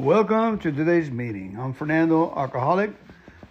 [0.00, 1.58] Welcome to today's meeting.
[1.60, 2.90] I'm Fernando, alcoholic.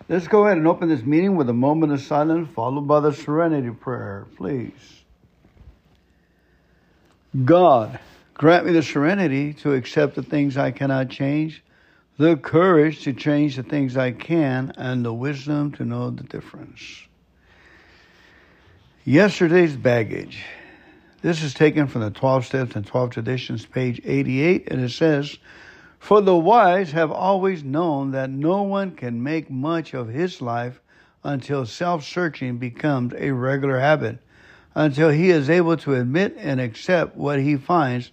[0.07, 3.13] Let's go ahead and open this meeting with a moment of silence followed by the
[3.13, 5.03] serenity prayer, please.
[7.45, 7.99] God,
[8.33, 11.63] grant me the serenity to accept the things I cannot change,
[12.17, 17.03] the courage to change the things I can, and the wisdom to know the difference.
[19.05, 20.43] Yesterday's baggage.
[21.21, 25.37] This is taken from the 12 Steps and 12 Traditions, page 88, and it says,
[25.99, 30.79] For the wise have always known that no one can make much of his life
[31.23, 34.19] until self searching becomes a regular habit,
[34.73, 38.11] until he is able to admit and accept what he finds,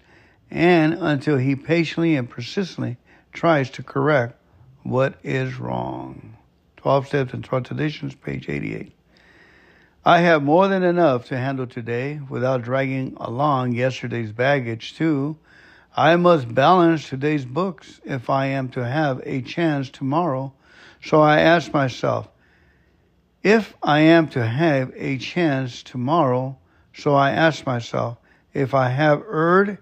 [0.51, 2.97] and until he patiently and persistently
[3.33, 4.37] tries to correct
[4.83, 6.37] what is wrong.
[6.79, 8.93] 12 Steps and 12 Traditions, page 88.
[10.05, 15.37] I have more than enough to handle today without dragging along yesterday's baggage, too.
[15.97, 20.53] I must balance today's books if I am to have a chance tomorrow.
[21.03, 22.29] So I ask myself,
[23.43, 26.59] if I am to have a chance tomorrow,
[26.93, 28.19] so I ask myself,
[28.53, 29.79] if I have erred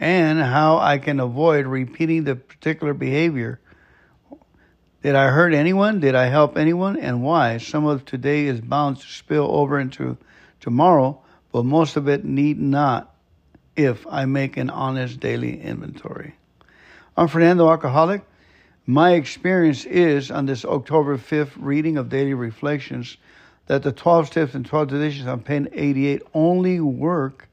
[0.00, 3.60] and how I can avoid repeating the particular behavior
[5.02, 5.98] did I hurt anyone?
[5.98, 6.96] Did I help anyone?
[6.96, 7.58] And why?
[7.58, 10.16] Some of today is bound to spill over into
[10.60, 13.11] tomorrow, but most of it need not
[13.76, 16.34] if I make an honest daily inventory.
[17.16, 18.22] I'm Fernando Alcoholic.
[18.86, 23.16] My experience is on this October 5th reading of Daily Reflections
[23.66, 27.48] that the 12 steps and 12 traditions on page 88 only work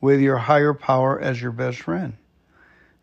[0.00, 2.12] with your higher power as your best friend.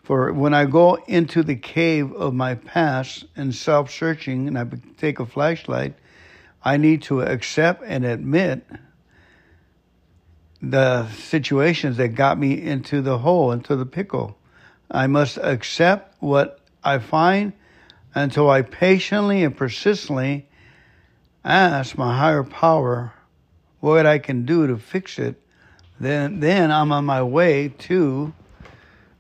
[0.03, 4.66] For when I go into the cave of my past and self searching and I
[4.97, 5.95] take a flashlight,
[6.64, 8.66] I need to accept and admit
[10.64, 14.38] the situations that got me into the hole, into the pickle.
[14.89, 17.52] I must accept what I find
[18.16, 20.47] until I patiently and persistently
[21.44, 23.12] ask my higher power
[23.81, 25.35] what I can do to fix it.
[26.00, 28.34] Then, then I'm on my way to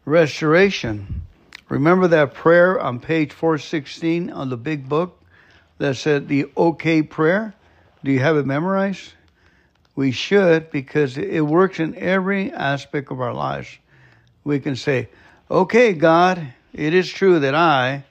[0.05, 1.23] restoration.
[1.67, 5.21] Remember that prayer on page 416 on the big book
[5.77, 7.53] that said the okay prayer?
[8.01, 9.11] Do you have it memorized?
[9.95, 13.77] We should because it works in every aspect of our lives.
[14.43, 15.09] We can say,
[15.49, 18.03] okay, God, it is true that I,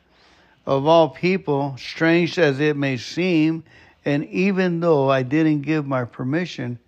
[0.64, 3.64] of all people, strange as it may seem,
[4.04, 6.78] and even though I didn't give my permission,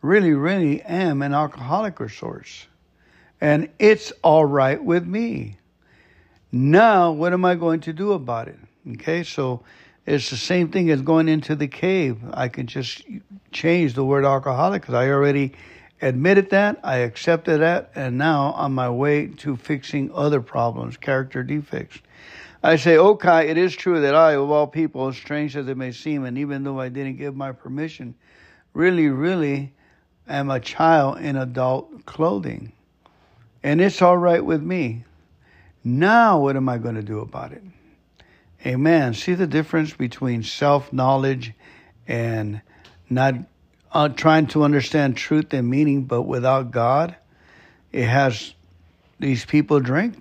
[0.00, 2.66] really, really am an alcoholic resource.
[3.40, 5.56] and it's all right with me.
[6.52, 8.58] Now, what am I going to do about it?
[8.92, 9.62] Okay, so
[10.06, 12.18] it's the same thing as going into the cave.
[12.32, 13.02] I can just
[13.52, 15.52] change the word alcoholic because I already
[16.00, 21.42] admitted that, I accepted that, and now on my way to fixing other problems, character
[21.42, 21.98] defects.
[22.64, 25.68] I say, oh, okay, it is true that I, of all people, as strange as
[25.68, 28.14] it may seem, and even though I didn't give my permission,
[28.72, 29.72] really, really
[30.28, 32.72] am a child in adult clothing
[33.62, 35.04] and it's all right with me.
[35.84, 37.62] Now, what am I going to do about it?
[38.64, 39.14] Amen.
[39.14, 41.52] See the difference between self knowledge
[42.06, 42.60] and
[43.10, 43.34] not
[43.90, 47.16] uh, trying to understand truth and meaning, but without God?
[47.90, 48.54] It has
[49.18, 50.16] these people drink.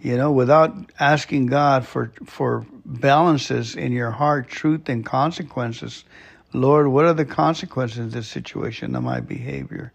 [0.00, 6.04] You know, without asking God for for balances in your heart, truth and consequences.
[6.52, 9.92] Lord, what are the consequences of this situation of my behavior?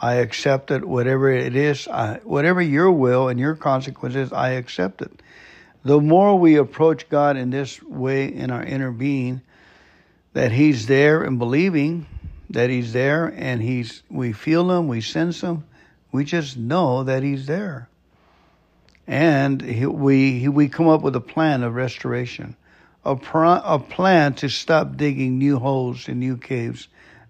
[0.00, 5.02] I accept it, whatever it is, I, whatever your will and your consequences, I accept
[5.02, 5.20] it.
[5.84, 9.40] The more we approach God in this way in our inner being,
[10.32, 12.06] that He's there and believing
[12.50, 15.64] that He's there and He's, we feel Him, we sense Him,
[16.12, 17.88] we just know that He's there.
[19.06, 22.54] And he, we, we come up with a plan of restoration,
[23.04, 26.86] a, a plan to stop digging new holes in new caves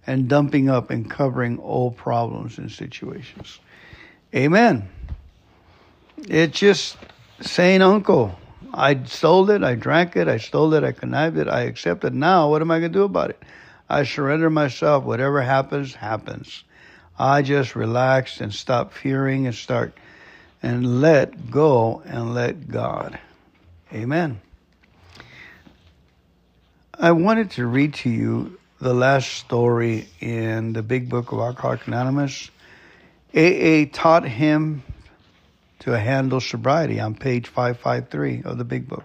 [0.07, 3.61] and dumping up and covering old problems and situations.
[4.35, 4.89] Amen.
[6.19, 6.97] It's just
[7.41, 8.39] saying, Uncle,
[8.73, 12.13] I stole it, I drank it, I stole it, I connived it, I accept it.
[12.13, 13.43] Now, what am I going to do about it?
[13.89, 15.05] I surrender myself.
[15.05, 16.63] Whatever happens, happens.
[17.19, 19.93] I just relax and stop fearing and start
[20.63, 23.19] and let go and let God.
[23.93, 24.41] Amen.
[26.99, 31.87] I wanted to read to you the last story in the big book of Alcoholics
[31.87, 32.51] Anonymous,
[33.35, 34.83] AA taught him
[35.81, 39.05] to handle sobriety on page 553 of the big book.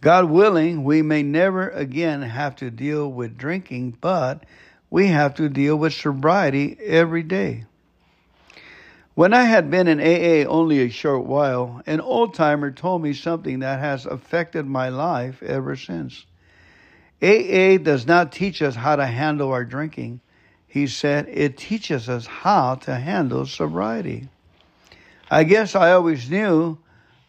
[0.00, 4.44] God willing, we may never again have to deal with drinking, but
[4.90, 7.66] we have to deal with sobriety every day.
[9.14, 13.12] When I had been in AA only a short while, an old timer told me
[13.12, 16.24] something that has affected my life ever since.
[17.22, 20.20] AA does not teach us how to handle our drinking.
[20.66, 24.28] He said it teaches us how to handle sobriety.
[25.32, 26.76] I guess I always knew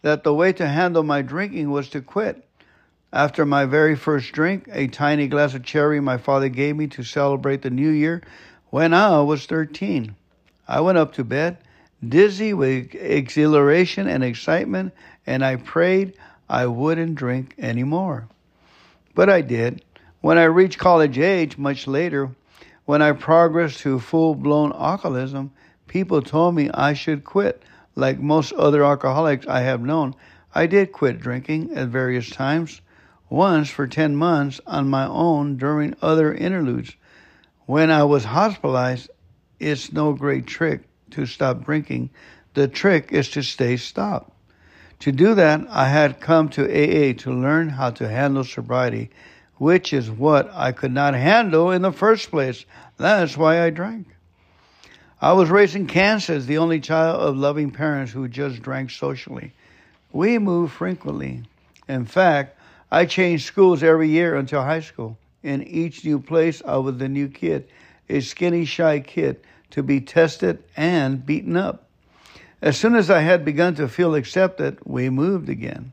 [0.02, 2.46] that the way to handle my drinking was to quit.
[3.14, 7.02] After my very first drink, a tiny glass of cherry my father gave me to
[7.02, 8.20] celebrate the new year
[8.68, 10.14] when I was 13,
[10.68, 11.56] I went up to bed
[12.06, 14.92] dizzy with exhilaration and excitement,
[15.26, 16.12] and I prayed
[16.46, 18.28] I wouldn't drink anymore.
[19.14, 19.82] But I did.
[20.20, 22.32] When I reached college age, much later,
[22.84, 25.52] when I progressed to full blown alcoholism,
[25.86, 27.62] people told me I should quit.
[27.96, 30.14] Like most other alcoholics I have known,
[30.54, 32.80] I did quit drinking at various times,
[33.28, 36.96] once for 10 months on my own during other interludes.
[37.66, 39.10] When I was hospitalized,
[39.60, 42.10] it's no great trick to stop drinking.
[42.54, 44.30] The trick is to stay stopped.
[45.00, 49.10] To do that, I had come to AA to learn how to handle sobriety,
[49.56, 52.64] which is what I could not handle in the first place.
[52.96, 54.13] That's why I drank.
[55.24, 59.54] I was raised in Kansas, the only child of loving parents who just drank socially.
[60.12, 61.44] We moved frequently.
[61.88, 62.58] In fact,
[62.90, 65.16] I changed schools every year until high school.
[65.42, 67.66] In each new place, I was the new kid,
[68.10, 69.40] a skinny, shy kid
[69.70, 71.88] to be tested and beaten up.
[72.60, 75.92] As soon as I had begun to feel accepted, we moved again.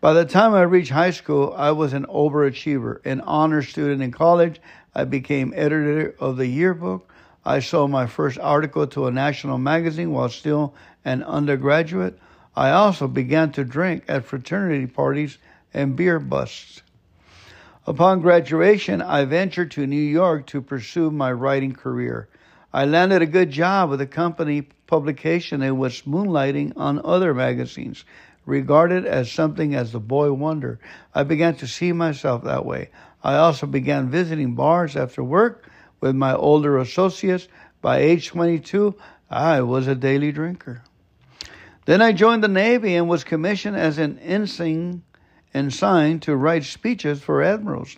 [0.00, 4.12] By the time I reached high school, I was an overachiever, an honor student in
[4.12, 4.62] college.
[4.94, 7.11] I became editor of the yearbook.
[7.44, 10.74] I sold my first article to a national magazine while still
[11.04, 12.18] an undergraduate.
[12.54, 15.38] I also began to drink at fraternity parties
[15.74, 16.82] and beer busts.
[17.86, 22.28] Upon graduation, I ventured to New York to pursue my writing career.
[22.72, 28.04] I landed a good job with a company publication and was moonlighting on other magazines,
[28.46, 30.78] regarded as something as the boy wonder.
[31.14, 32.90] I began to see myself that way.
[33.24, 35.68] I also began visiting bars after work
[36.02, 37.48] with my older associates.
[37.80, 38.94] By age 22,
[39.30, 40.82] I was a daily drinker.
[41.86, 45.02] Then I joined the Navy and was commissioned as an ensign
[45.54, 47.96] ensign to write speeches for admirals.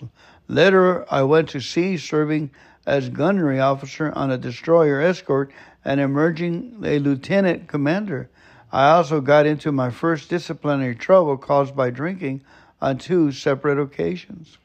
[0.49, 2.51] Later, I went to sea serving
[2.87, 5.53] as gunnery officer on a destroyer escort
[5.85, 8.29] and emerging a lieutenant commander.
[8.73, 12.43] I also got into my first disciplinary trouble caused by drinking
[12.83, 14.59] on two separate occasions.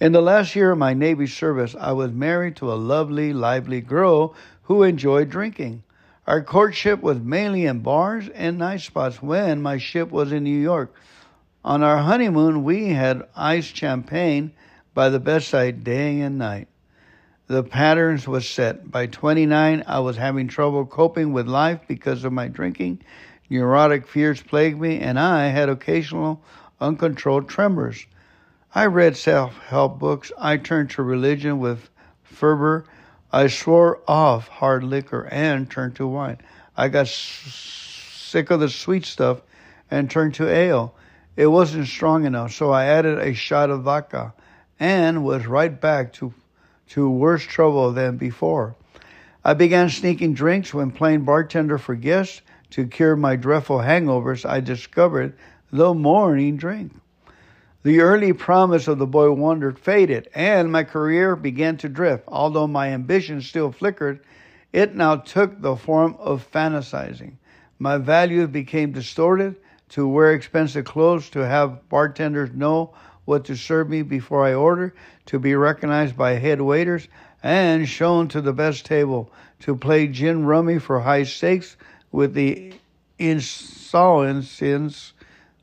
[0.00, 3.80] In the last year of my Navy service, I was married to a lovely, lively
[3.80, 5.82] girl who enjoyed drinking.
[6.26, 10.58] Our courtship was mainly in bars and night spots when my ship was in New
[10.58, 10.94] York.
[11.64, 14.52] On our honeymoon, we had iced champagne
[14.94, 16.68] by the bedside day and night
[17.48, 18.90] the patterns was set.
[18.90, 23.00] By 29, I was having trouble coping with life because of my drinking.
[23.48, 26.42] Neurotic fears plagued me, and I had occasional
[26.78, 28.06] uncontrolled tremors.
[28.74, 30.30] I read self help books.
[30.38, 31.88] I turned to religion with
[32.22, 32.84] fervor.
[33.32, 36.36] I swore off hard liquor and turned to wine.
[36.76, 39.40] I got sick of the sweet stuff
[39.90, 40.94] and turned to ale.
[41.34, 44.34] It wasn't strong enough, so I added a shot of vodka
[44.78, 46.34] and was right back to
[46.88, 48.76] to worse trouble than before.
[49.44, 54.44] I began sneaking drinks when playing bartender for guests to cure my dreadful hangovers.
[54.44, 55.38] I discovered
[55.72, 56.92] the morning drink.
[57.88, 62.24] The early promise of the boy wonder faded, and my career began to drift.
[62.28, 64.20] Although my ambition still flickered,
[64.74, 67.38] it now took the form of fantasizing.
[67.78, 69.56] My values became distorted
[69.88, 72.92] to wear expensive clothes, to have bartenders know
[73.24, 74.92] what to serve me before I order,
[75.24, 77.08] to be recognized by head waiters,
[77.42, 81.78] and shown to the best table, to play gin rummy for high stakes
[82.12, 82.74] with the
[83.18, 84.60] insolence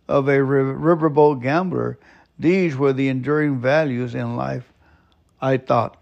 [0.07, 1.99] of a riverboat gambler.
[2.37, 4.71] These were the enduring values in life,
[5.41, 6.01] I thought.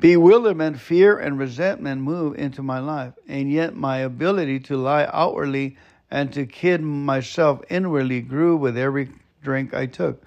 [0.00, 5.76] Bewilderment, fear, and resentment moved into my life, and yet my ability to lie outwardly
[6.10, 9.10] and to kid myself inwardly grew with every
[9.42, 10.22] drink I took.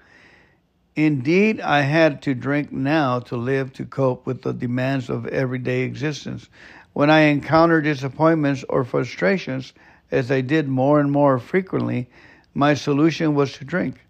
[0.94, 5.82] Indeed, I had to drink now to live to cope with the demands of everyday
[5.82, 6.48] existence.
[6.94, 9.74] When I encountered disappointments or frustrations,
[10.10, 12.08] as I did more and more frequently,
[12.54, 14.05] my solution was to drink.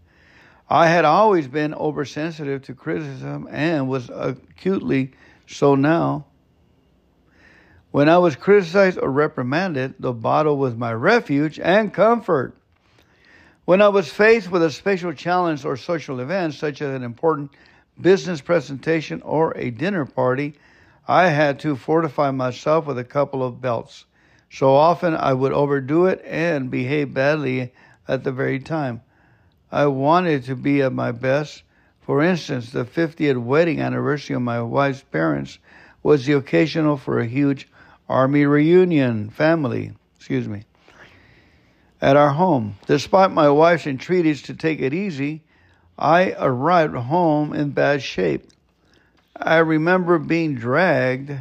[0.68, 5.12] I had always been oversensitive to criticism and was acutely
[5.46, 6.26] so now.
[7.92, 12.56] When I was criticized or reprimanded, the bottle was my refuge and comfort.
[13.64, 17.52] When I was faced with a special challenge or social event, such as an important
[18.00, 20.54] business presentation or a dinner party,
[21.06, 24.04] I had to fortify myself with a couple of belts.
[24.50, 27.72] So often I would overdo it and behave badly
[28.08, 29.02] at the very time.
[29.70, 31.62] I wanted to be at my best.
[32.02, 35.58] For instance, the 50th wedding anniversary of my wife's parents
[36.02, 37.68] was the occasion for a huge
[38.08, 40.62] army reunion family, excuse me,
[42.00, 42.76] at our home.
[42.86, 45.42] Despite my wife's entreaties to take it easy,
[45.98, 48.50] I arrived home in bad shape.
[49.34, 51.32] I remember being dragged,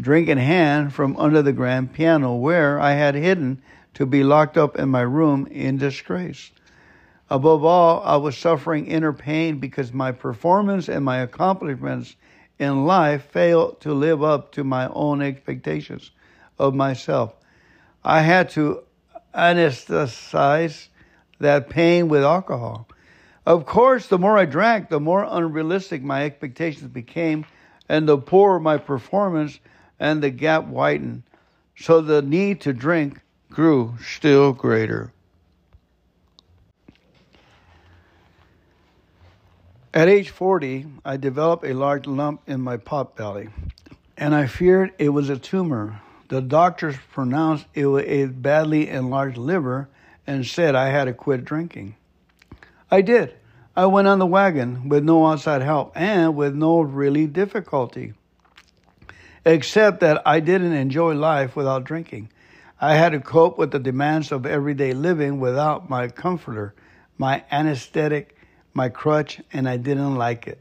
[0.00, 3.62] drink in hand, from under the grand piano where I had hidden
[3.94, 6.50] to be locked up in my room in disgrace.
[7.30, 12.16] Above all, I was suffering inner pain because my performance and my accomplishments
[12.58, 16.10] in life failed to live up to my own expectations
[16.58, 17.34] of myself.
[18.04, 18.82] I had to
[19.34, 20.88] anesthetize
[21.40, 22.86] that pain with alcohol.
[23.44, 27.44] Of course, the more I drank, the more unrealistic my expectations became,
[27.88, 29.58] and the poorer my performance,
[29.98, 31.24] and the gap widened.
[31.76, 33.20] So the need to drink
[33.52, 35.12] grew still greater.
[39.92, 43.50] At age 40, I developed a large lump in my pot belly,
[44.16, 46.00] and I feared it was a tumor.
[46.28, 49.90] The doctors pronounced it was a badly enlarged liver
[50.26, 51.96] and said I had to quit drinking.
[52.90, 53.34] I did.
[53.76, 58.14] I went on the wagon with no outside help and with no really difficulty,
[59.44, 62.30] except that I didn't enjoy life without drinking.
[62.84, 66.74] I had to cope with the demands of everyday living without my comforter,
[67.16, 68.36] my anesthetic,
[68.74, 70.58] my crutch, and I didn't like it.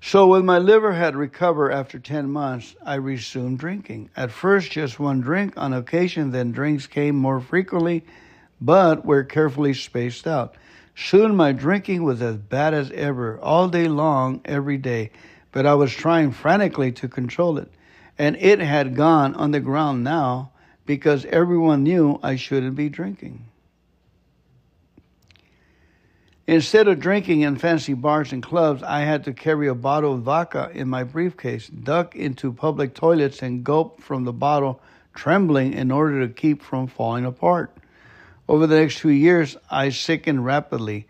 [0.00, 4.10] So, when my liver had recovered after 10 months, I resumed drinking.
[4.16, 8.04] At first, just one drink on occasion, then drinks came more frequently,
[8.60, 10.56] but were carefully spaced out.
[10.96, 15.12] Soon, my drinking was as bad as ever, all day long, every day,
[15.52, 17.70] but I was trying frantically to control it.
[18.18, 20.50] And it had gone on the ground now
[20.88, 23.44] because everyone knew I shouldn't be drinking.
[26.46, 30.22] Instead of drinking in fancy bars and clubs, I had to carry a bottle of
[30.22, 34.80] vodka in my briefcase, duck into public toilets, and gulp from the bottle,
[35.12, 37.70] trembling in order to keep from falling apart.
[38.48, 41.06] Over the next few years, I sickened rapidly.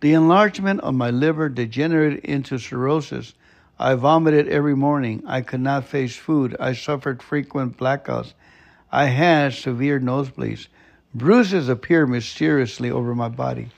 [0.00, 3.34] The enlargement of my liver degenerated into cirrhosis.
[3.78, 5.22] I vomited every morning.
[5.24, 6.56] I could not face food.
[6.58, 8.34] I suffered frequent blackouts.
[8.92, 10.66] I had severe nosebleeds.
[11.14, 13.68] Bruises appeared mysteriously over my body.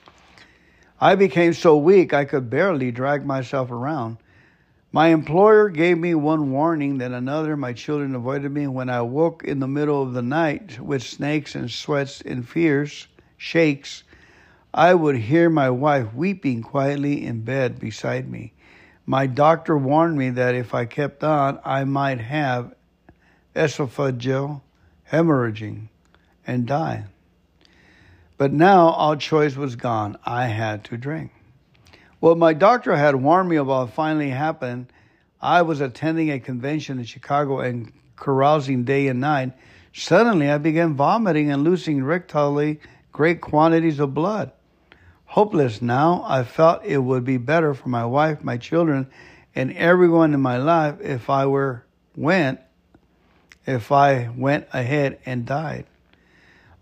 [1.00, 4.18] I became so weak I could barely drag myself around.
[4.92, 7.56] My employer gave me one warning, then another.
[7.56, 8.66] My children avoided me.
[8.66, 13.08] When I woke in the middle of the night with snakes and sweats and fears,
[13.36, 14.04] shakes,
[14.74, 18.52] I would hear my wife weeping quietly in bed beside me.
[19.04, 22.74] My doctor warned me that if I kept on, I might have
[23.54, 24.62] esophageal
[25.12, 25.88] hemorrhaging,
[26.46, 27.04] and die.
[28.38, 30.18] But now all choice was gone.
[30.24, 31.30] I had to drink.
[32.18, 34.86] What my doctor had warned me about finally happened.
[35.40, 39.52] I was attending a convention in Chicago and carousing day and night.
[39.92, 42.78] Suddenly, I began vomiting and losing rectally
[43.12, 44.52] great quantities of blood.
[45.26, 49.08] Hopeless now, I felt it would be better for my wife, my children,
[49.54, 51.84] and everyone in my life if I were
[52.16, 52.60] went
[53.66, 55.86] if I went ahead and died.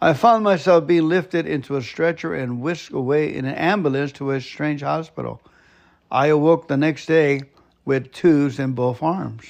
[0.01, 4.31] I found myself being lifted into a stretcher and whisked away in an ambulance to
[4.31, 5.43] a strange hospital.
[6.11, 7.43] I awoke the next day
[7.85, 9.45] with tubes in both arms.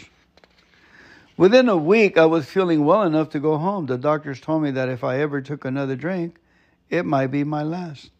[1.36, 3.86] Within a week, I was feeling well enough to go home.
[3.86, 6.36] The doctors told me that if I ever took another drink,
[6.90, 8.10] it might be my last.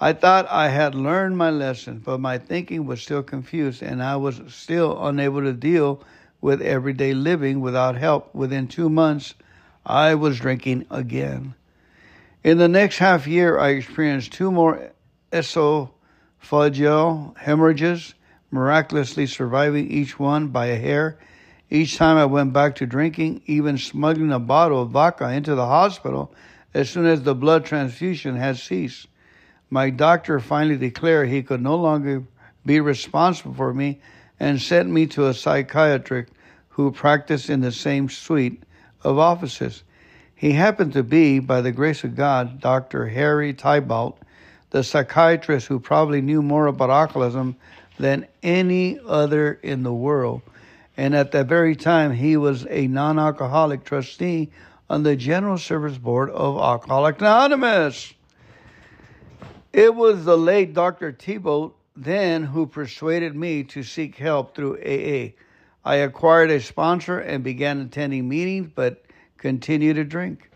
[0.00, 4.16] I thought I had learned my lesson, but my thinking was still confused and I
[4.16, 6.02] was still unable to deal
[6.40, 8.34] with everyday living without help.
[8.34, 9.34] Within two months,
[9.84, 11.54] I was drinking again.
[12.44, 14.92] In the next half year, I experienced two more
[15.32, 18.14] esophageal hemorrhages,
[18.50, 21.18] miraculously surviving each one by a hair.
[21.68, 25.66] Each time I went back to drinking, even smuggling a bottle of vodka into the
[25.66, 26.32] hospital
[26.72, 29.08] as soon as the blood transfusion had ceased.
[29.70, 32.24] My doctor finally declared he could no longer
[32.64, 34.00] be responsible for me
[34.38, 36.32] and sent me to a psychiatrist
[36.70, 38.62] who practiced in the same suite
[39.02, 39.82] of offices.
[40.34, 43.08] He happened to be, by the grace of God, Dr.
[43.08, 44.16] Harry Tiebout,
[44.70, 47.56] the psychiatrist who probably knew more about alcoholism
[47.98, 50.42] than any other in the world.
[50.98, 54.50] And at that very time, he was a non alcoholic trustee
[54.88, 58.12] on the General Service Board of Alcoholics Anonymous.
[59.72, 61.12] It was the late Dr.
[61.12, 65.32] Tiebout then who persuaded me to seek help through AA.
[65.84, 69.04] I acquired a sponsor and began attending meetings, but
[69.38, 70.50] continued to drink.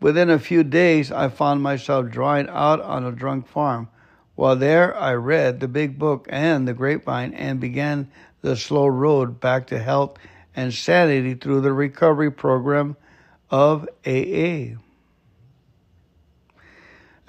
[0.00, 3.88] Within a few days, I found myself drawing out on a drunk farm.
[4.34, 9.38] While there, I read the big book and the grapevine and began the slow road
[9.38, 10.16] back to health
[10.56, 12.96] and sanity through the recovery program
[13.50, 14.76] of AA.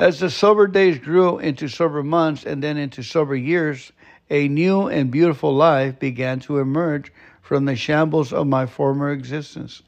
[0.01, 3.91] As the sober days grew into sober months and then into sober years,
[4.31, 9.83] a new and beautiful life began to emerge from the shambles of my former existence.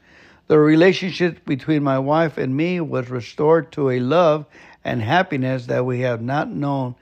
[0.46, 4.46] The relationship between my wife and me was restored to a love
[4.84, 6.94] and happiness that we had not known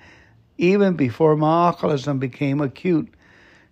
[0.57, 3.13] even before my alcoholism became acute.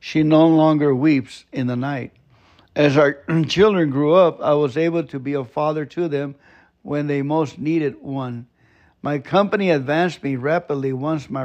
[0.00, 2.12] She no longer weeps in the night.
[2.76, 3.16] As our
[3.48, 6.34] children grew up, I was able to be a father to them
[6.82, 8.46] when they most needed one.
[9.02, 11.42] My company advanced me rapidly once my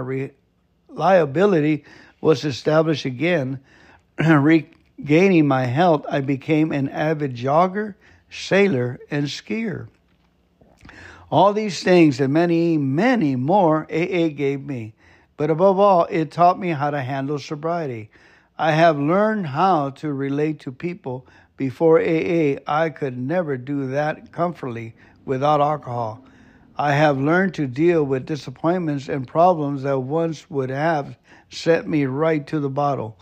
[0.89, 1.85] reliability
[2.19, 3.59] was established again.
[4.19, 7.95] Regaining my health, I became an avid jogger,
[8.29, 9.87] sailor, and skier.
[11.31, 14.93] All these things and many, many more AA gave me.
[15.37, 18.09] But above all, it taught me how to handle sobriety.
[18.57, 21.25] I have learned how to relate to people.
[21.57, 24.93] Before AA, I could never do that comfortably
[25.25, 26.23] without alcohol.
[26.77, 31.17] I have learned to deal with disappointments and problems that once would have
[31.49, 33.17] sent me right to the bottle.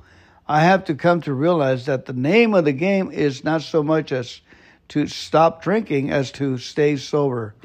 [0.48, 3.84] I have to come to realize that the name of the game is not so
[3.84, 4.42] much as
[4.90, 7.56] to stop drinking as to stay sober.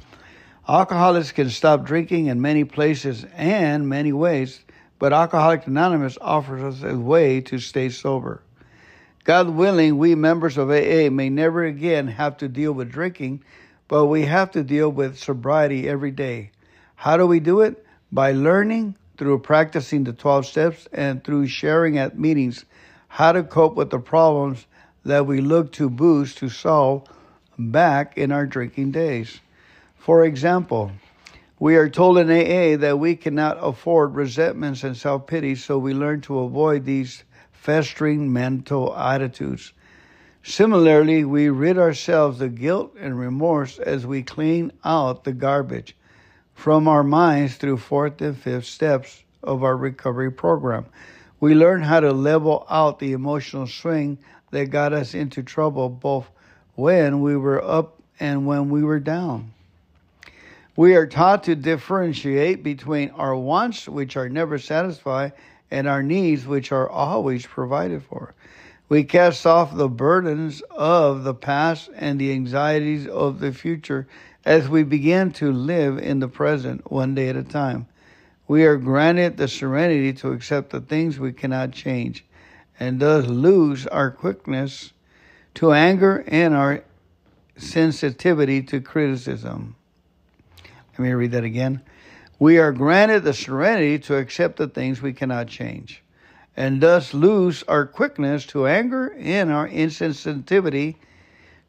[0.68, 4.61] Alcoholics can stop drinking in many places and many ways
[4.99, 8.42] but Alcoholics Anonymous offers us a way to stay sober.
[9.25, 13.45] God willing, we members of AA may never again have to deal with drinking,
[13.88, 16.50] but we have to deal with sobriety every day.
[16.95, 17.85] How do we do it?
[18.12, 22.64] By learning through practicing the 12 steps and through sharing at meetings
[23.09, 24.66] how to cope with the problems
[25.04, 27.09] that we look to boost to solve
[27.59, 29.40] back in our drinking days.
[29.96, 30.92] For example,
[31.59, 35.92] we are told in AA that we cannot afford resentments and self pity, so we
[35.92, 39.72] learn to avoid these festering mental attitudes.
[40.42, 45.96] Similarly, we rid ourselves of guilt and remorse as we clean out the garbage
[46.55, 50.87] from our minds through fourth and fifth steps of our recovery program.
[51.40, 54.18] We learn how to level out the emotional swing
[54.51, 56.29] that got us into trouble both
[56.74, 59.53] when we were up and when we were down.
[60.77, 65.33] We are taught to differentiate between our wants, which are never satisfied,
[65.70, 68.35] and our needs, which are always provided for.
[68.88, 74.07] We cast off the burdens of the past and the anxieties of the future
[74.44, 77.87] as we begin to live in the present one day at a time.
[78.46, 82.24] We are granted the serenity to accept the things we cannot change
[82.81, 84.94] and thus lose our quickness
[85.55, 86.83] to anger and our
[87.59, 89.77] sensitivity to criticism.
[90.92, 91.83] Let me read that again.
[92.38, 96.03] We are granted the serenity to accept the things we cannot change,
[96.59, 100.97] and thus lose our quickness to anger and our insensitivity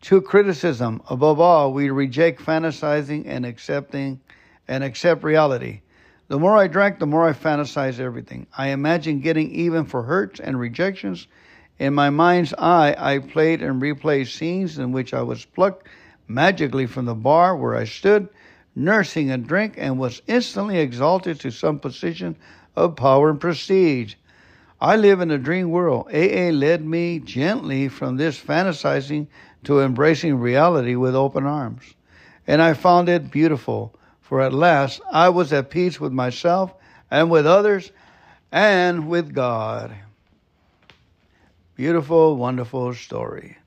[0.01, 0.99] to criticism.
[1.11, 4.19] Above all, we reject fantasizing and accepting
[4.67, 5.81] and accept reality.
[6.27, 8.47] The more I drank, the more I fantasized everything.
[8.57, 11.27] I imagined getting even for hurts and rejections.
[11.77, 15.87] In my mind's eye, I played and replayed scenes in which I was plucked
[16.27, 18.27] magically from the bar where I stood
[18.75, 22.35] nursing a drink, and was instantly exalted to some position
[22.75, 24.15] of power and prestige.
[24.81, 26.07] I live in a dream world.
[26.07, 29.27] AA led me gently from this fantasizing
[29.65, 31.83] to embracing reality with open arms.
[32.47, 36.73] And I found it beautiful, for at last I was at peace with myself
[37.11, 37.91] and with others
[38.51, 39.93] and with God.
[41.75, 43.57] Beautiful, wonderful story.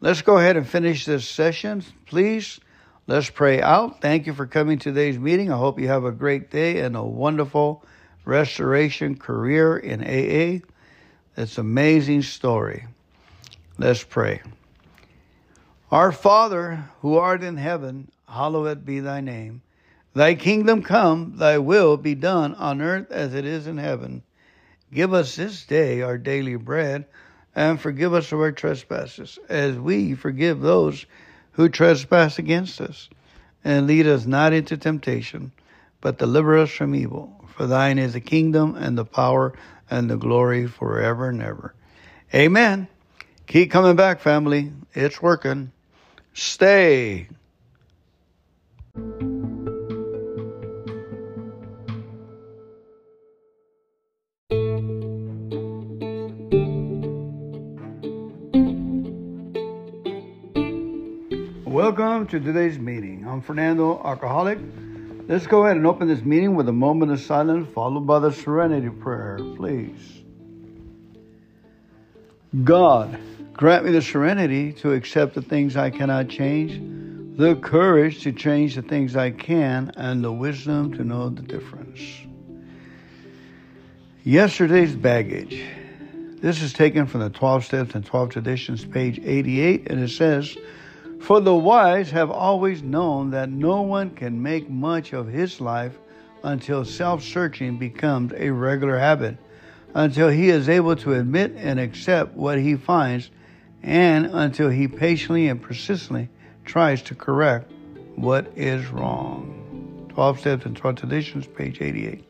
[0.00, 2.60] Let's go ahead and finish this session, please.
[3.06, 4.00] Let's pray out.
[4.00, 5.52] Thank you for coming to today's meeting.
[5.52, 7.84] I hope you have a great day and a wonderful
[8.24, 10.64] restoration career in AA.
[11.36, 12.86] It's an amazing story.
[13.78, 14.40] Let's pray.
[15.90, 19.62] Our Father, who art in heaven, hallowed be thy name.
[20.14, 24.22] Thy kingdom come, thy will be done on earth as it is in heaven.
[24.92, 27.06] Give us this day our daily bread,
[27.54, 31.04] and forgive us our trespasses, as we forgive those
[31.52, 33.08] who trespass against us.
[33.64, 35.50] And lead us not into temptation,
[36.00, 37.43] but deliver us from evil.
[37.54, 39.52] For thine is the kingdom and the power
[39.88, 41.72] and the glory forever and ever.
[42.34, 42.88] Amen.
[43.46, 44.72] Keep coming back, family.
[44.92, 45.70] It's working.
[46.32, 47.28] Stay.
[61.64, 63.24] Welcome to today's meeting.
[63.28, 64.58] I'm Fernando, alcoholic,
[65.26, 68.30] Let's go ahead and open this meeting with a moment of silence followed by the
[68.30, 70.22] serenity prayer, please.
[72.62, 73.18] God,
[73.54, 78.74] grant me the serenity to accept the things I cannot change, the courage to change
[78.74, 82.00] the things I can, and the wisdom to know the difference.
[84.24, 85.64] Yesterday's baggage.
[86.42, 90.54] This is taken from the 12 Steps and 12 Traditions, page 88, and it says,
[91.24, 95.96] For the wise have always known that no one can make much of his life
[96.42, 99.38] until self searching becomes a regular habit,
[99.94, 103.30] until he is able to admit and accept what he finds,
[103.82, 106.28] and until he patiently and persistently
[106.66, 107.72] tries to correct
[108.16, 110.06] what is wrong.
[110.10, 112.22] 12 Steps and 12 Traditions, page 88.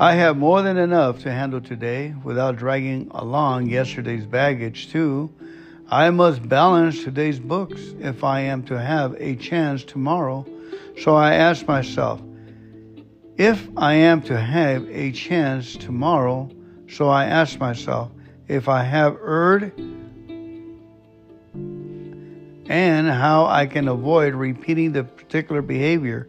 [0.00, 5.30] I have more than enough to handle today without dragging along yesterday's baggage, too.
[5.88, 10.44] I must balance today's books if I am to have a chance tomorrow.
[11.00, 12.20] So I ask myself,
[13.36, 16.50] if I am to have a chance tomorrow,
[16.88, 18.10] so I ask myself,
[18.48, 19.72] if I have erred
[22.68, 26.28] and how I can avoid repeating the particular behavior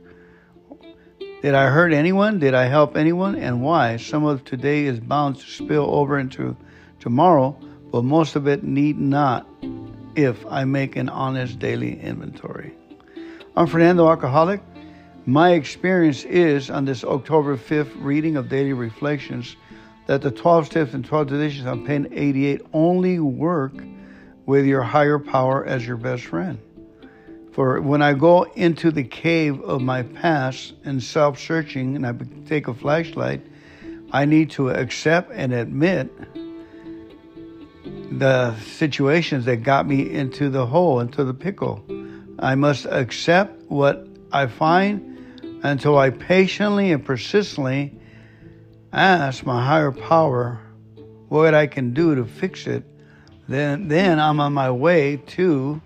[1.41, 2.39] did I hurt anyone?
[2.39, 3.35] Did I help anyone?
[3.35, 3.97] And why?
[3.97, 6.57] Some of today is bound to spill over into
[6.99, 7.55] tomorrow,
[7.97, 9.47] but most of it need not
[10.15, 12.75] if I make an honest daily inventory.
[13.55, 14.61] I'm Fernando Alcoholic.
[15.25, 19.55] My experience is on this October 5th reading of Daily Reflections
[20.05, 23.73] that the 12 steps and 12 traditions on page 88 only work
[24.45, 26.59] with your higher power as your best friend.
[27.51, 32.13] For when I go into the cave of my past and self searching and I
[32.45, 33.41] take a flashlight,
[34.11, 36.11] I need to accept and admit
[38.11, 41.83] the situations that got me into the hole, into the pickle.
[42.39, 47.93] I must accept what I find until I patiently and persistently
[48.93, 50.59] ask my higher power
[51.29, 52.83] what I can do to fix it.
[53.47, 55.81] Then, then I'm on my way to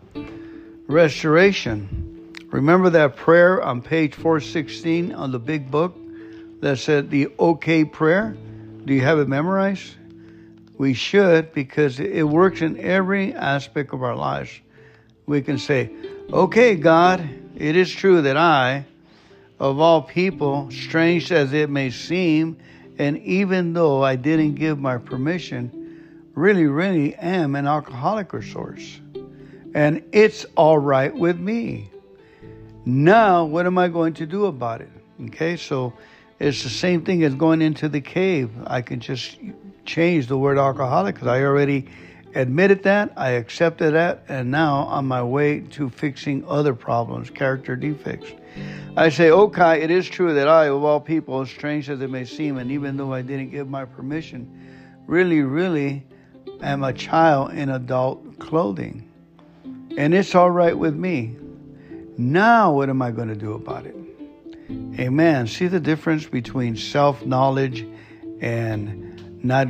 [0.88, 2.34] restoration.
[2.52, 5.96] Remember that prayer on page 416 on the big book
[6.62, 8.36] that said the okay prayer?
[8.86, 9.96] Do you have it memorized?
[10.78, 14.52] We should because it works in every aspect of our lives.
[15.26, 15.92] We can say,
[16.32, 18.86] Okay, God, it is true that I,
[19.60, 22.58] of all people, strange as it may seem,
[22.98, 29.02] and even though I didn't give my permission, really, really am an alcoholic sorts
[29.74, 31.90] and it's all right with me.
[32.86, 34.90] Now, what am I going to do about it?
[35.26, 35.94] Okay, so
[36.40, 38.50] it's the same thing as going into the cave.
[38.66, 39.38] I can just
[39.86, 41.88] change the word alcoholic because I already
[42.36, 47.76] admitted that, I accepted that, and now on my way to fixing other problems, character
[47.76, 48.32] defects.
[48.96, 52.26] I say, okay, it is true that I, of all people, strange as it may
[52.26, 56.06] seem, and even though I didn't give my permission, really, really
[56.62, 59.12] am a child in adult clothing
[59.98, 61.36] and it's all right with me.
[62.18, 63.96] Now, what am I going to do about it?
[65.00, 65.48] Amen.
[65.48, 67.86] See the difference between self knowledge
[68.40, 69.11] and
[69.44, 69.68] not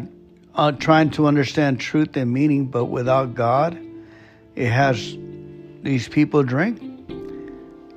[0.55, 3.79] uh, trying to understand truth and meaning, but without God?
[4.55, 5.17] It has
[5.81, 6.81] these people drink,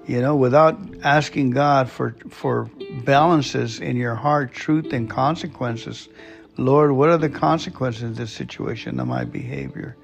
[0.07, 2.71] you know, without asking God for, for
[3.05, 6.09] balances in your heart, truth and consequences.
[6.57, 9.97] Lord, what are the consequences of this situation of my behavior?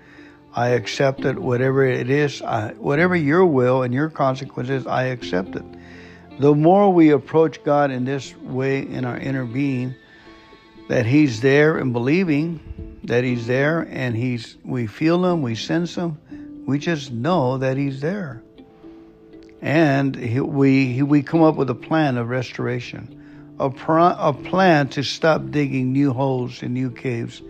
[0.53, 5.55] I accept it, whatever it is, I, whatever your will and your consequences, I accept
[5.55, 5.65] it.
[6.41, 9.95] The more we approach God in this way in our inner being,
[10.91, 15.95] that He's there and believing that He's there and He's, we feel Him, we sense
[15.95, 16.19] Him,
[16.67, 18.43] we just know that He's there.
[19.63, 24.89] And he, we, he, we come up with a plan of restoration, a, a plan
[24.89, 27.41] to stop digging new holes in new caves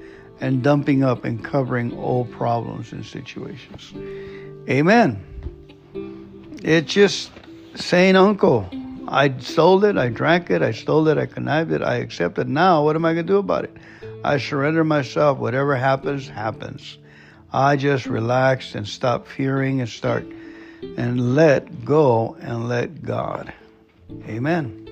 [0.43, 3.95] and dumping up and covering old problems and situations.
[4.69, 5.19] Amen.
[6.63, 7.31] It's just
[7.75, 8.69] saying, Uncle,
[9.11, 12.47] I sold it, I drank it, I stole it, I connived it, I accept it.
[12.47, 13.77] Now, what am I going to do about it?
[14.25, 15.39] I surrender myself.
[15.39, 16.97] Whatever happens, happens.
[17.53, 20.25] I just relax and stop fearing and start
[20.97, 23.53] and let go and let God.
[24.29, 24.89] Amen.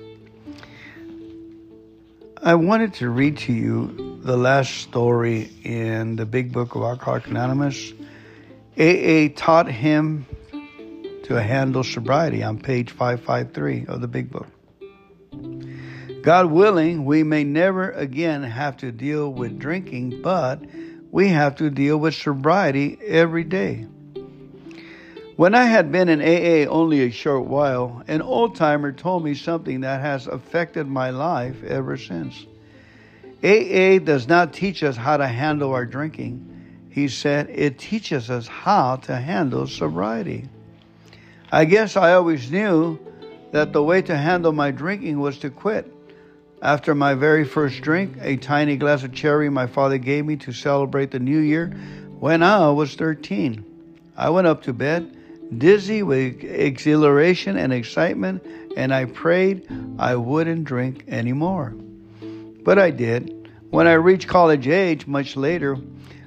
[2.43, 7.27] I wanted to read to you the last story in the big book of Alcoholics
[7.27, 7.93] Anonymous.
[8.77, 10.25] AA taught him
[11.29, 14.47] to handle sobriety on page 553 of the big book.
[16.23, 20.59] God willing, we may never again have to deal with drinking, but
[21.11, 23.85] we have to deal with sobriety every day.
[25.35, 29.35] When I had been in AA only a short while, an old timer told me
[29.35, 32.47] something that has affected my life ever since.
[33.43, 36.89] AA does not teach us how to handle our drinking.
[36.89, 40.49] He said it teaches us how to handle sobriety.
[41.51, 42.99] I guess I always knew
[43.51, 45.91] that the way to handle my drinking was to quit.
[46.61, 50.51] After my very first drink, a tiny glass of cherry my father gave me to
[50.51, 51.73] celebrate the new year
[52.19, 53.63] when I was 13,
[54.17, 55.15] I went up to bed
[55.57, 59.65] dizzy with exhilaration and excitement, and I prayed
[59.97, 61.73] I wouldn't drink anymore.
[62.63, 63.49] But I did.
[63.69, 65.75] When I reached college age, much later,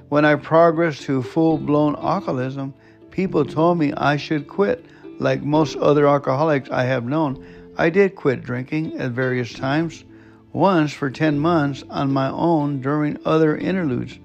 [0.09, 2.73] when I progressed to full blown alcoholism,
[3.11, 4.83] people told me I should quit.
[5.23, 7.45] Like most other alcoholics I have known,
[7.77, 10.03] I did quit drinking at various times,
[10.51, 14.19] once for 10 months on my own during other interludes.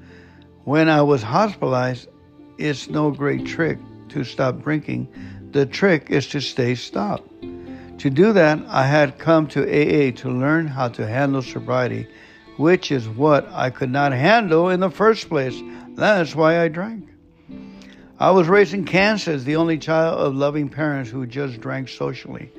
[0.64, 2.08] When I was hospitalized,
[2.58, 5.06] it's no great trick to stop drinking.
[5.52, 7.30] The trick is to stay stopped.
[7.98, 12.08] To do that, I had come to AA to learn how to handle sobriety,
[12.56, 15.62] which is what I could not handle in the first place.
[15.94, 17.08] That's why I drank.
[18.20, 22.50] I was raised in Kansas, the only child of loving parents who just drank socially.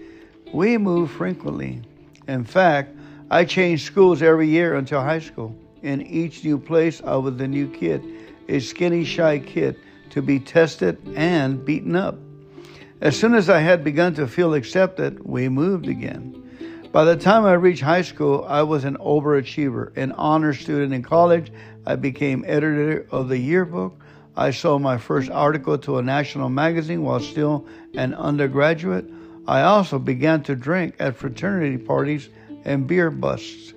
[0.53, 1.81] We moved frequently.
[2.29, 2.95] In fact,
[3.29, 5.53] I changed schools every year until high school.
[5.81, 8.01] In each new place, I was the new kid,
[8.47, 9.75] a skinny, shy kid
[10.11, 12.17] to be tested and beaten up.
[13.01, 16.41] As soon as I had begun to feel accepted, we moved again.
[16.93, 21.03] By the time I reached high school, I was an overachiever, an honor student in
[21.03, 21.51] college.
[21.85, 23.99] I became editor of the yearbook.
[24.39, 29.03] I sold my first article to a national magazine while still an undergraduate.
[29.45, 32.29] I also began to drink at fraternity parties
[32.63, 33.73] and beer busts.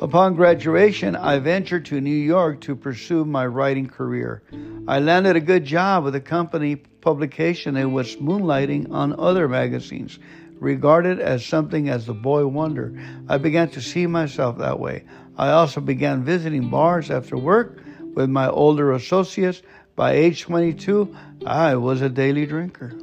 [0.00, 4.42] Upon graduation, I ventured to New York to pursue my writing career.
[4.88, 10.18] I landed a good job with a company publication and was moonlighting on other magazines,
[10.58, 13.00] regarded as something as the boy wonder.
[13.28, 15.04] I began to see myself that way.
[15.38, 17.78] I also began visiting bars after work
[18.14, 19.62] with my older associates.
[19.94, 21.14] By age 22,
[21.46, 22.94] I was a daily drinker.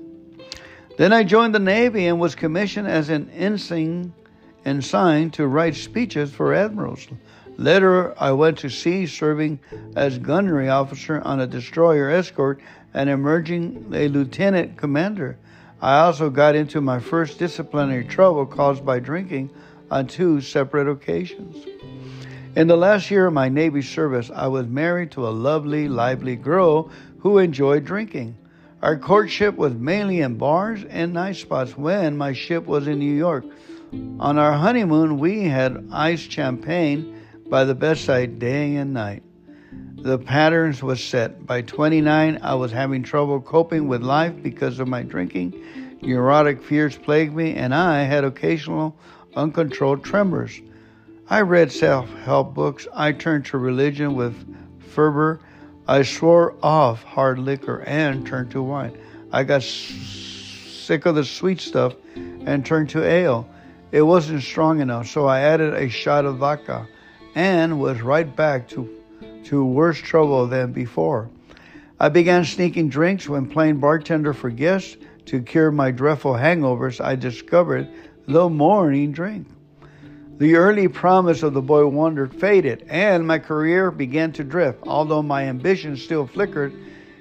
[0.98, 4.14] Then I joined the Navy and was commissioned as an ensign
[4.66, 7.08] and signed to write speeches for admirals.
[7.58, 9.60] Later, I went to sea serving
[9.96, 12.60] as gunnery officer on a destroyer escort
[12.94, 15.38] and emerging a lieutenant commander.
[15.82, 19.50] I also got into my first disciplinary trouble caused by drinking
[19.90, 21.66] on two separate occasions.
[22.60, 26.36] In the last year of my Navy service, I was married to a lovely, lively
[26.36, 28.36] girl who enjoyed drinking.
[28.82, 33.16] Our courtship was mainly in bars and night spots when my ship was in New
[33.16, 33.46] York.
[34.20, 39.24] On our honeymoon, we had iced champagne by the bedside day and night.
[39.96, 41.46] The patterns was set.
[41.46, 45.98] By 29, I was having trouble coping with life because of my drinking.
[46.02, 48.98] Neurotic fears plagued me, and I had occasional
[49.34, 50.60] uncontrolled tremors.
[51.32, 52.88] I read self help books.
[52.92, 54.34] I turned to religion with
[54.80, 55.40] fervor.
[55.88, 58.98] I swore off hard liquor and turned to wine.
[59.32, 63.48] I got sick of the sweet stuff and turned to ale.
[63.92, 66.88] It wasn't strong enough, so I added a shot of vodka
[67.36, 68.90] and was right back to,
[69.44, 71.30] to worse trouble than before.
[72.00, 77.00] I began sneaking drinks when playing bartender for guests to cure my dreadful hangovers.
[77.00, 77.88] I discovered
[78.28, 79.46] the morning drink.
[80.40, 84.80] The early promise of the boy wonder faded, and my career began to drift.
[84.88, 86.72] Although my ambition still flickered,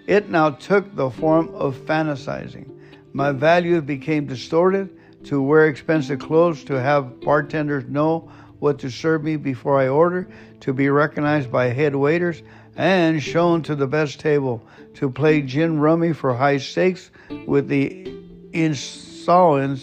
[0.07, 2.71] it now took the form of fantasizing.
[3.13, 4.91] My values became distorted,
[5.25, 10.29] to wear expensive clothes, to have bartenders know what to serve me before I order,
[10.61, 12.45] to be recognized by head waiters,
[12.77, 14.63] and shown to the best table,
[14.95, 17.11] to play gin rummy for high stakes
[17.49, 18.15] with the
[18.53, 19.83] insolence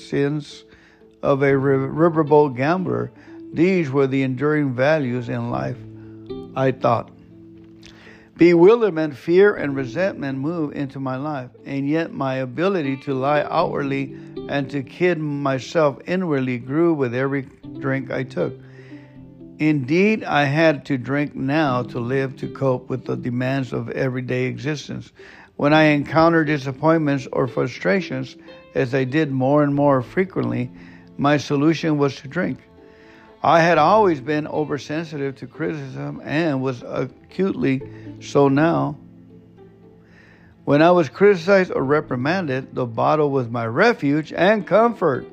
[1.26, 3.12] of a riverboat gambler.
[3.52, 5.78] These were the enduring values in life,
[6.56, 7.10] I thought.
[8.38, 14.14] Bewilderment, fear, and resentment move into my life, and yet my ability to lie outwardly
[14.50, 17.44] and to kid myself inwardly grew with every
[17.80, 18.54] drink I took.
[19.58, 24.46] Indeed, I had to drink now to live to cope with the demands of everyday
[24.46, 25.14] existence.
[25.56, 28.36] When I encountered disappointments or frustrations,
[28.76, 30.70] as I did more and more frequently,
[31.18, 32.60] my solution was to drink.
[33.44, 37.82] I had always been oversensitive to criticism and was acutely
[38.20, 38.98] so now.
[40.64, 45.28] When I was criticized or reprimanded, the bottle was my refuge and comfort.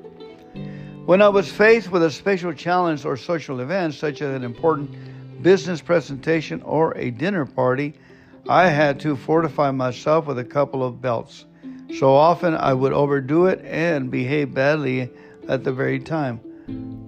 [1.06, 5.42] When I was faced with a special challenge or social event, such as an important
[5.42, 7.94] business presentation or a dinner party,
[8.48, 11.46] I had to fortify myself with a couple of belts.
[11.98, 15.10] So often I would overdo it and behave badly
[15.48, 16.40] at the very time.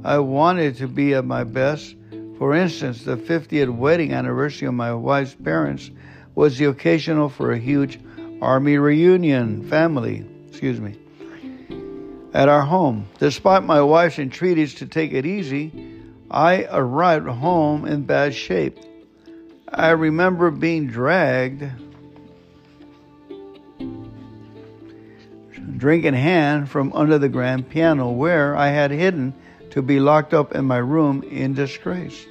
[0.04, 1.96] I wanted to be at my best.
[2.38, 5.90] For instance, the 50th wedding anniversary of my wife's parents
[6.34, 8.00] was the occasion for a huge
[8.42, 10.98] army reunion family, excuse me,
[12.34, 13.06] at our home.
[13.18, 15.72] Despite my wife's entreaties to take it easy,
[16.30, 18.78] I arrived home in bad shape.
[19.72, 21.64] I remember being dragged,
[25.84, 29.34] drink in hand, from under the grand piano where I had hidden
[29.68, 32.24] to be locked up in my room in disgrace.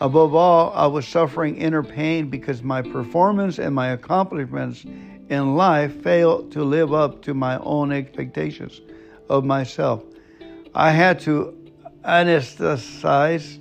[0.00, 5.92] Above all, I was suffering inner pain because my performance and my accomplishments in life
[6.04, 8.80] failed to live up to my own expectations
[9.28, 10.04] of myself.
[10.72, 11.58] I had to
[12.04, 13.58] anesthetize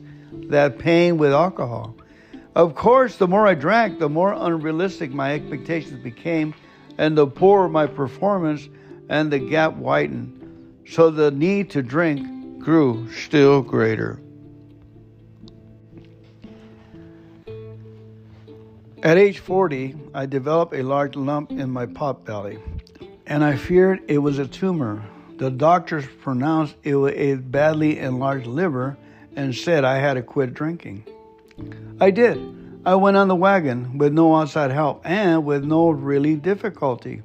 [0.51, 1.95] that pain with alcohol.
[2.53, 6.53] Of course, the more I drank, the more unrealistic my expectations became,
[6.99, 8.69] and the poorer my performance,
[9.09, 10.33] and the gap widened.
[10.87, 14.19] So the need to drink grew still greater.
[19.03, 22.57] At age 40, I developed a large lump in my pot belly,
[23.25, 25.03] and I feared it was a tumor.
[25.37, 28.97] The doctors pronounced it was a badly enlarged liver
[29.35, 31.05] and said I had to quit drinking.
[32.01, 32.39] I did.
[32.85, 37.21] I went on the wagon with no outside help and with no really difficulty,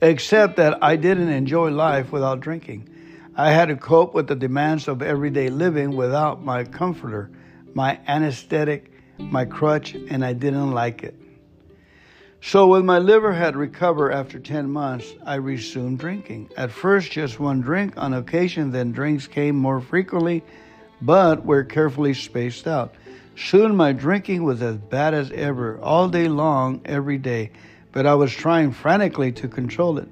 [0.00, 2.88] except that I didn't enjoy life without drinking.
[3.36, 7.30] I had to cope with the demands of everyday living without my comforter,
[7.74, 11.14] my anesthetic, my crutch, and I didn't like it.
[12.40, 16.50] So, when my liver had recovered after 10 months, I resumed drinking.
[16.56, 20.44] At first, just one drink on occasion, then drinks came more frequently
[21.00, 22.94] but were carefully spaced out.
[23.36, 27.50] Soon my drinking was as bad as ever, all day long, every day,
[27.94, 30.08] but I was trying frantically to control it.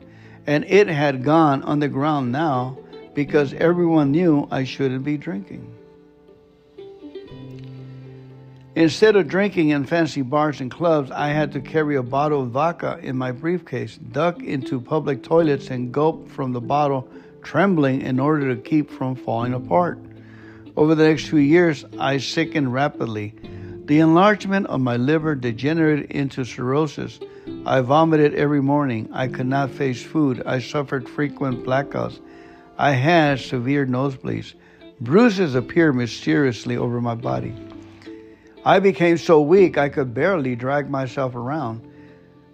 [0.46, 2.78] And it had gone on the ground now
[3.12, 5.66] because everyone knew I shouldn't be drinking.
[8.76, 12.50] Instead of drinking in fancy bars and clubs, I had to carry a bottle of
[12.50, 17.06] vodka in my briefcase, duck into public toilets, and gulp from the bottle,
[17.42, 19.98] trembling in order to keep from falling apart.
[20.76, 23.34] Over the next two years, I sickened rapidly.
[23.84, 27.18] The enlargement of my liver degenerated into cirrhosis.
[27.64, 29.08] I vomited every morning.
[29.12, 30.42] I could not face food.
[30.44, 32.18] I suffered frequent blackouts.
[32.76, 34.54] I had severe nosebleeds.
[35.00, 37.54] Bruises appeared mysteriously over my body.
[38.64, 41.88] I became so weak I could barely drag myself around.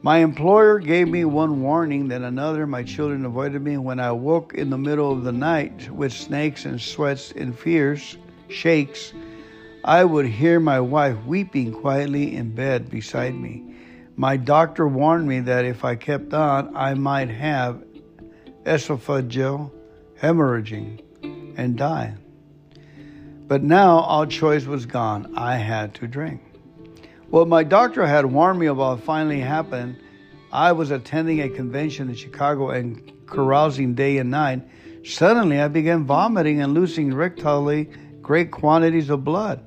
[0.03, 2.67] My employer gave me one warning, then another.
[2.67, 3.79] My children avoided me.
[3.79, 8.19] When I woke in the middle of the night with snakes and sweats and fears,
[8.49, 9.15] shakes,
[9.85, 13.68] I would hear my wife weeping quietly in bed beside me.
[14.21, 17.85] My doctor warned me that if I kept on, I might have
[18.65, 19.71] esophageal
[20.21, 22.17] hemorrhaging and die.
[23.47, 25.35] But now all choice was gone.
[25.37, 26.43] I had to drink.
[27.31, 30.03] What my doctor had warned me about finally happened.
[30.51, 34.63] I was attending a convention in Chicago and carousing day and night.
[35.05, 39.63] Suddenly, I began vomiting and losing rectally great quantities of blood.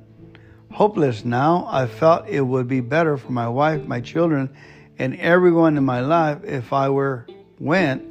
[0.73, 4.49] Hopeless now, I felt it would be better for my wife, my children,
[4.97, 7.27] and everyone in my life if I were
[7.59, 8.03] went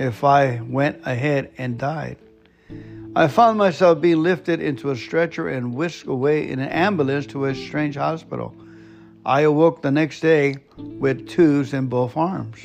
[0.00, 2.16] if I went ahead and died.
[3.14, 7.44] I found myself being lifted into a stretcher and whisked away in an ambulance to
[7.44, 8.54] a strange hospital.
[9.26, 12.58] I awoke the next day with tubes in both arms.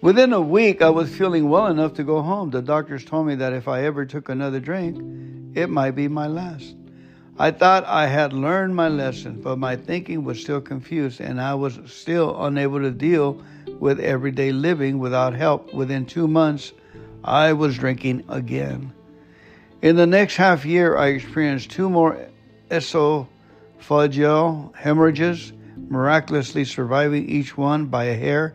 [0.00, 2.48] Within a week, I was feeling well enough to go home.
[2.48, 4.96] The doctors told me that if I ever took another drink,
[5.54, 6.74] it might be my last.
[7.40, 11.54] I thought I had learned my lesson, but my thinking was still confused, and I
[11.54, 13.42] was still unable to deal
[13.78, 15.72] with everyday living without help.
[15.72, 16.74] Within two months,
[17.24, 18.92] I was drinking again.
[19.80, 22.28] In the next half year, I experienced two more
[22.70, 23.26] esophageal
[24.76, 25.54] hemorrhages,
[25.88, 28.54] miraculously surviving each one by a hair.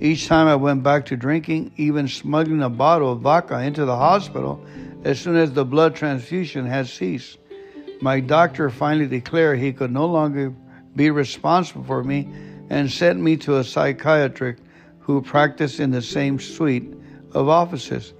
[0.00, 3.96] Each time I went back to drinking, even smuggling a bottle of vodka into the
[3.96, 4.64] hospital
[5.04, 7.36] as soon as the blood transfusion had ceased.
[8.02, 10.52] My doctor finally declared he could no longer
[10.96, 12.28] be responsible for me
[12.68, 14.60] and sent me to a psychiatrist
[14.98, 16.92] who practiced in the same suite
[17.32, 18.12] of offices.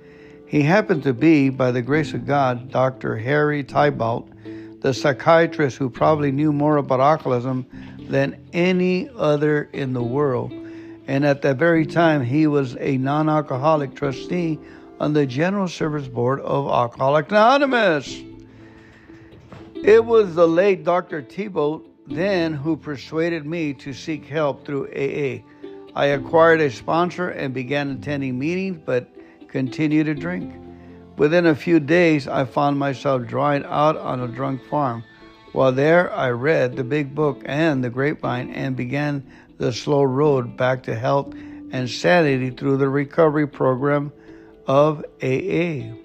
[0.47, 3.16] He happened to be, by the grace of God, Dr.
[3.16, 7.66] Harry Tiebout, the psychiatrist who probably knew more about alcoholism
[8.09, 10.53] than any other in the world.
[11.09, 14.61] And at that very time, he was a non alcoholic trustee
[15.01, 18.22] on the General Service Board of Alcoholics Anonymous.
[19.83, 21.22] It was the late Dr.
[21.22, 25.43] Tiebout then who persuaded me to seek help through AA.
[25.95, 29.09] I acquired a sponsor and began attending meetings, but
[29.49, 30.55] continued to drink.
[31.16, 35.03] Within a few days, I found myself drawing out on a drunk farm.
[35.53, 39.26] While there, I read the big book and the grapevine and began
[39.59, 41.35] the slow road back to health
[41.72, 44.12] and sanity through the recovery program
[44.66, 46.01] of AA.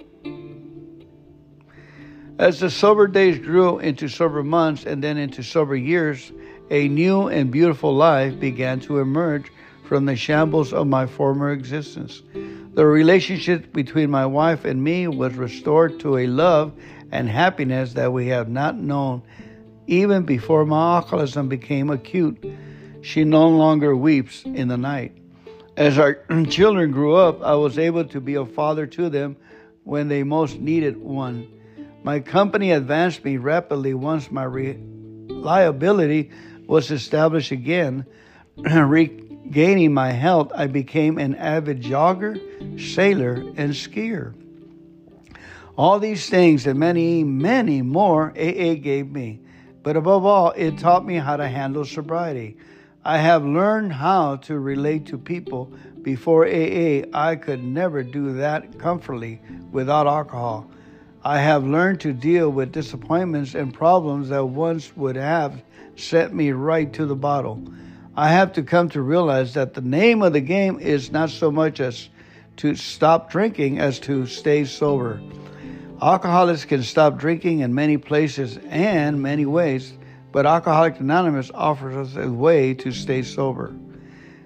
[2.39, 6.31] As the sober days grew into sober months and then into sober years,
[6.69, 9.51] a new and beautiful life began to emerge
[9.85, 12.21] from the shambles of my former existence.
[12.75, 16.73] The relationship between my wife and me was restored to a love
[17.11, 19.23] and happiness that we have not known
[19.87, 22.45] even before my alcoholism became acute.
[23.01, 25.17] She no longer weeps in the night.
[25.75, 26.19] As our
[26.49, 29.37] children grew up, I was able to be a father to them
[29.85, 31.47] when they most needed one.
[32.03, 36.31] My company advanced me rapidly once my reliability
[36.67, 38.05] was established again.
[38.57, 42.39] Regaining my health, I became an avid jogger,
[42.79, 44.33] sailor, and skier.
[45.77, 49.41] All these things and many, many more AA gave me.
[49.83, 52.57] But above all, it taught me how to handle sobriety.
[53.05, 55.71] I have learned how to relate to people.
[56.01, 59.39] Before AA, I could never do that comfortably
[59.71, 60.69] without alcohol.
[61.27, 65.61] I have learned to deal with disappointments and problems that once would have
[65.97, 67.61] set me right to the bottle.
[68.15, 71.51] I have to come to realize that the name of the game is not so
[71.51, 72.07] much as
[72.57, 75.19] to stop drinking as to stay sober.
[76.01, 79.91] Alcoholics can stop drinking in many places and many ways,
[80.31, 83.75] but Alcoholics Anonymous offers us a way to stay sober.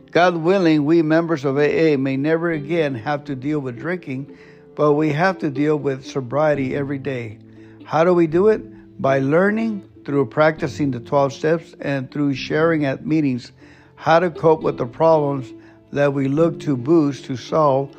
[0.10, 4.36] God willing, we members of AA may never again have to deal with drinking
[4.76, 7.40] but we have to deal with sobriety every day.
[7.84, 9.02] How do we do it?
[9.02, 13.52] By learning through practicing the 12 steps and through sharing at meetings
[13.96, 15.54] how to cope with the problems
[15.92, 17.96] that we look to booze to solve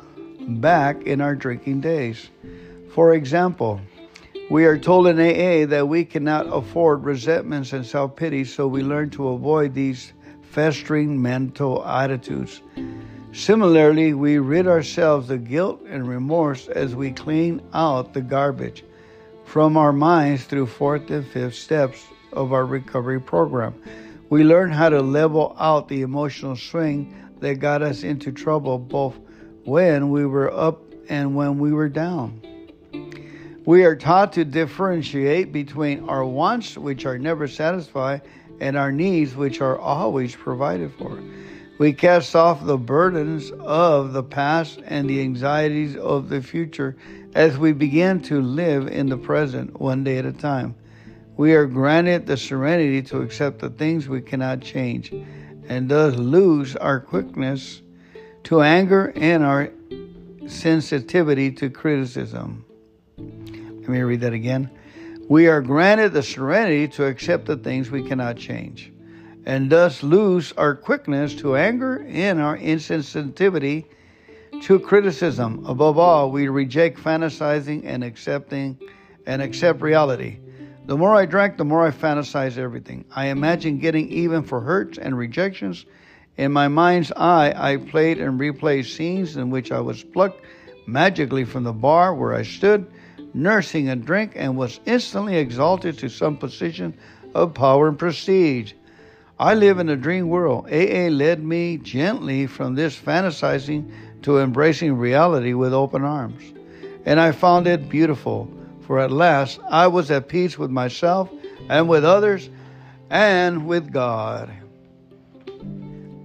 [0.61, 2.29] back in our drinking days.
[2.93, 3.79] For example,
[4.49, 8.83] we are told in AA that we cannot afford resentments and self pity, so we
[8.83, 12.61] learn to avoid these festering mental attitudes.
[13.33, 18.85] Similarly, we rid ourselves of guilt and remorse as we clean out the garbage
[19.43, 23.73] from our minds through fourth and fifth steps of our recovery program.
[24.29, 29.17] We learn how to level out the emotional swing that got us into trouble both
[29.65, 32.39] when we were up and when we were down.
[33.65, 38.21] We are taught to differentiate between our wants, which are never satisfied,
[38.59, 41.19] and our needs, which are always provided for.
[41.79, 46.95] We cast off the burdens of the past and the anxieties of the future
[47.33, 50.75] as we begin to live in the present one day at a time.
[51.35, 55.11] We are granted the serenity to accept the things we cannot change
[55.67, 57.81] and thus lose our quickness
[58.43, 59.71] to anger and our
[60.45, 62.65] sensitivity to criticism.
[63.17, 64.69] Let me read that again.
[65.27, 68.92] We are granted the serenity to accept the things we cannot change
[69.45, 73.85] and thus lose our quickness to anger and our insensitivity
[74.61, 75.65] to criticism.
[75.65, 78.77] Above all, we reject fantasizing and accepting
[79.25, 80.39] and accept reality.
[80.85, 83.05] The more I drank, the more I fantasized everything.
[83.15, 85.85] I imagined getting even for hurts and rejections.
[86.37, 90.41] In my mind's eye, I played and replayed scenes in which I was plucked
[90.85, 92.91] magically from the bar where I stood,
[93.33, 96.97] nursing a drink, and was instantly exalted to some position
[97.33, 98.73] of power and prestige.
[99.39, 100.67] I live in a dream world.
[100.67, 103.91] AA led me gently from this fantasizing
[104.23, 106.41] to embracing reality with open arms.
[107.05, 108.49] And I found it beautiful,
[108.81, 111.29] for at last I was at peace with myself
[111.67, 112.49] and with others
[113.09, 114.51] and with God.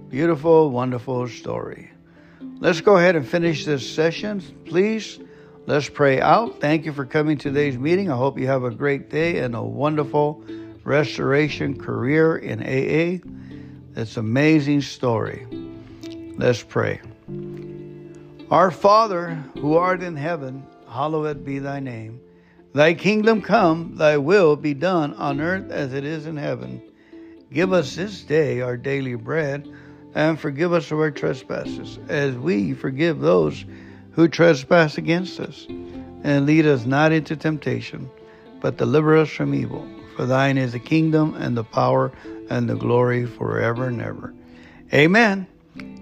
[0.09, 1.91] Beautiful, wonderful story.
[2.59, 5.19] Let's go ahead and finish this session, please.
[5.65, 6.59] Let's pray out.
[6.59, 8.11] Thank you for coming to today's meeting.
[8.11, 10.43] I hope you have a great day and a wonderful
[10.89, 13.23] restoration career in AA.
[13.95, 15.45] An amazing story.
[16.35, 16.99] Let's pray.
[18.49, 22.19] Our Father, who art in heaven, hallowed be thy name.
[22.73, 26.81] Thy kingdom come, thy will be done on earth as it is in heaven.
[27.53, 29.67] Give us this day our daily bread,
[30.15, 33.63] and forgive us our trespasses, as we forgive those
[34.13, 35.67] who trespass against us.
[36.23, 38.09] And lead us not into temptation,
[38.59, 39.87] but deliver us from evil.
[40.19, 42.11] For thine is the kingdom and the power
[42.49, 44.33] and the glory forever and ever.
[44.93, 45.47] Amen.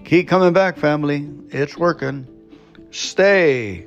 [0.06, 1.30] Keep coming back, family.
[1.52, 2.26] It's working.
[2.90, 3.86] Stay